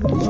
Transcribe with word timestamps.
Thank 0.00 0.22
you. 0.22 0.27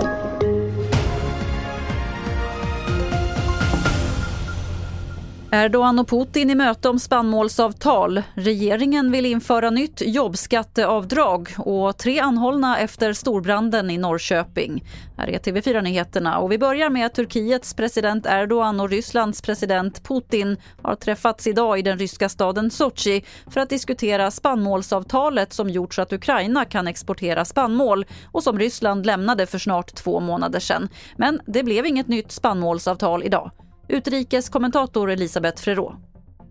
Erdogan 5.53 5.99
och 5.99 6.09
Putin 6.09 6.51
i 6.51 6.55
möte 6.55 6.89
om 6.89 6.99
spannmålsavtal. 6.99 8.23
Regeringen 8.35 9.13
vill 9.13 9.27
införa 9.27 9.71
nytt 9.71 10.03
jobbskatteavdrag 10.07 11.49
och 11.59 11.99
tre 11.99 12.19
anhållna 12.19 12.79
efter 12.79 13.13
storbranden 13.13 13.91
i 13.91 13.99
Norrköping. 13.99 14.85
Här 15.17 15.29
är 15.29 15.39
TV4-nyheterna 15.39 16.39
och 16.39 16.53
vi 16.53 16.59
börjar 16.59 16.91
med 16.91 17.07
att 17.07 17.15
Turkiets 17.15 17.75
president 17.75 18.27
Erdogan 18.27 18.81
och 18.81 18.91
Rysslands 18.91 19.43
president 19.43 20.05
Putin 20.05 20.57
har 20.83 20.95
träffats 20.95 21.47
idag 21.47 21.79
i 21.79 21.83
den 21.83 21.99
ryska 21.99 22.29
staden 22.29 22.71
Sochi 22.71 23.25
för 23.47 23.61
att 23.61 23.71
diskutera 23.71 24.31
spannmålsavtalet 24.31 25.53
som 25.53 25.71
gjort 25.71 25.95
så 25.95 26.03
att 26.03 26.13
Ukraina 26.13 26.65
kan 26.65 26.89
exportera 26.89 27.45
spannmål 27.45 28.07
och 28.33 28.43
som 28.43 28.59
Ryssland 28.59 29.07
lämnade 29.07 29.47
för 29.47 29.59
snart 29.59 29.95
två 29.95 30.21
månader 30.21 30.61
sedan. 30.61 30.89
Men 31.17 31.41
det 31.47 31.63
blev 31.63 31.87
inget 31.87 32.09
nytt 32.09 32.33
spannmålsavtal 32.33 33.25
idag. 33.25 33.51
Utrikeskommentator 33.89 35.11
Elisabeth 35.11 35.63
Frerot. 35.63 35.93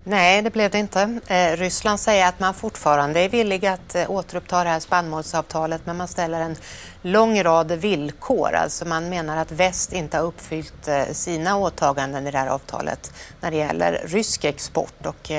Nej, 0.04 0.42
det 0.42 0.50
blev 0.50 0.72
det 0.72 0.78
inte. 0.78 1.20
Eh, 1.28 1.58
Ryssland 1.58 2.00
säger 2.00 2.28
att 2.28 2.40
man 2.40 2.54
fortfarande 2.54 3.20
är 3.20 3.30
villig 3.30 3.66
att 3.66 3.96
eh, 3.96 4.12
återuppta 4.12 4.64
det 4.64 4.70
här 4.70 4.80
spannmålsavtalet 4.80 5.82
men 5.86 5.98
man 5.98 6.08
ställer 6.08 6.42
en 6.42 6.56
lång 7.02 7.44
rad 7.44 7.72
villkor. 7.72 8.54
Alltså 8.54 8.86
man 8.88 9.10
menar 9.10 9.38
att 9.38 9.52
väst 9.52 9.94
inte 9.94 10.18
har 10.18 10.24
uppfyllt 10.24 10.88
eh, 10.88 11.04
sina 11.12 11.58
åtaganden 11.58 12.28
i 12.28 12.32
det 12.32 12.38
här 12.38 12.48
avtalet 12.48 13.14
när 13.42 13.52
det 13.52 13.58
gäller 13.58 14.02
rysk 14.06 14.44
export. 14.44 15.06
Och, 15.06 15.32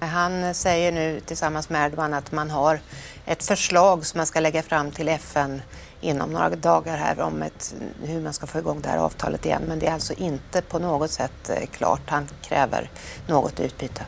han 0.00 0.54
säger 0.54 0.92
nu 0.92 1.20
tillsammans 1.20 1.68
med 1.68 1.86
Erdogan 1.86 2.14
att 2.14 2.32
man 2.32 2.50
har 2.50 2.80
ett 3.26 3.44
förslag 3.44 4.06
som 4.06 4.18
man 4.18 4.26
ska 4.26 4.40
lägga 4.40 4.62
fram 4.62 4.90
till 4.90 5.08
FN 5.08 5.62
inom 6.00 6.32
några 6.32 6.48
dagar 6.48 6.96
här 6.96 7.20
om 7.20 7.42
ett, 7.42 7.74
hur 8.02 8.20
man 8.20 8.32
ska 8.32 8.46
få 8.46 8.58
igång 8.58 8.80
det 8.80 8.88
här 8.88 8.98
avtalet 8.98 9.46
igen. 9.46 9.62
Men 9.68 9.78
det 9.78 9.86
är 9.86 9.92
alltså 9.92 10.12
inte 10.12 10.62
på 10.62 10.78
något 10.78 11.10
sätt 11.10 11.50
eh, 11.50 11.66
klart. 11.66 12.02
Han 12.06 12.28
kräver 12.42 12.90
något 13.26 13.60
utbyte. 13.60 14.04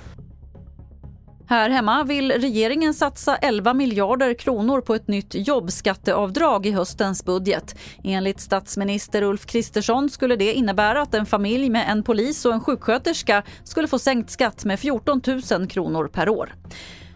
Här 1.51 1.71
hemma 1.71 2.05
vill 2.05 2.33
regeringen 2.33 2.95
satsa 2.95 3.37
11 3.37 3.75
miljarder 3.75 4.35
kronor 4.35 4.81
på 4.81 4.95
ett 4.95 5.09
nytt 5.09 5.35
jobbskatteavdrag 5.35 6.67
i 6.67 6.71
höstens 6.71 7.25
budget. 7.25 7.79
Enligt 8.05 8.41
statsminister 8.41 9.23
Ulf 9.23 9.47
Kristersson 9.47 10.11
skulle 10.11 10.37
det 10.37 10.53
innebära 10.53 11.03
att 11.03 11.15
en 11.15 11.27
familj 11.27 11.71
med 11.71 11.87
en 11.89 12.03
polis 12.03 12.45
och 12.45 12.53
en 12.53 12.61
sjuksköterska 12.61 13.43
skulle 13.65 13.89
få 13.89 13.99
sänkt 13.99 14.31
skatt 14.31 14.65
med 14.65 14.81
14 14.81 15.23
000 15.51 15.69
kronor 15.69 16.09
per 16.09 16.29
år. 16.29 16.55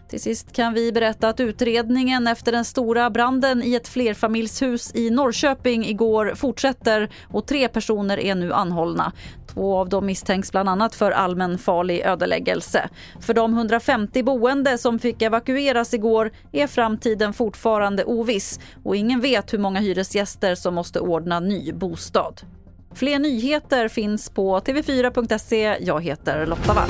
Till 0.09 0.21
sist 0.21 0.53
kan 0.53 0.73
vi 0.73 0.91
berätta 0.91 1.29
att 1.29 1.39
utredningen 1.39 2.27
efter 2.27 2.51
den 2.51 2.65
stora 2.65 3.09
branden 3.09 3.63
i 3.63 3.75
ett 3.75 3.87
flerfamiljshus 3.87 4.95
i 4.95 5.09
Norrköping 5.09 5.85
igår 5.85 6.33
fortsätter 6.35 7.09
och 7.27 7.47
tre 7.47 7.67
personer 7.67 8.19
är 8.19 8.35
nu 8.35 8.53
anhållna. 8.53 9.11
Två 9.55 9.77
av 9.77 9.89
dem 9.89 10.05
misstänks 10.05 10.51
bland 10.51 10.69
annat 10.69 10.95
för 10.95 11.11
allmänfarlig 11.11 12.01
ödeläggelse. 12.01 12.89
För 13.21 13.33
de 13.33 13.53
150 13.53 14.23
boende 14.23 14.77
som 14.77 14.99
fick 14.99 15.21
evakueras 15.21 15.93
igår 15.93 16.31
är 16.51 16.67
framtiden 16.67 17.33
fortfarande 17.33 18.03
oviss 18.03 18.59
och 18.83 18.95
ingen 18.95 19.21
vet 19.21 19.53
hur 19.53 19.59
många 19.59 19.79
hyresgäster 19.79 20.55
som 20.55 20.75
måste 20.75 20.99
ordna 20.99 21.39
ny 21.39 21.73
bostad. 21.73 22.41
Fler 22.93 23.19
nyheter 23.19 23.87
finns 23.87 24.29
på 24.29 24.59
tv4.se. 24.59 25.77
Jag 25.79 26.03
heter 26.03 26.45
Lotta 26.45 26.73
Wall. 26.73 26.89